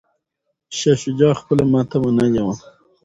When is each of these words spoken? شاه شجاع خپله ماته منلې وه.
شاه 0.77 0.97
شجاع 1.03 1.33
خپله 1.41 1.63
ماته 1.71 1.97
منلې 2.03 2.41
وه. 2.45 2.55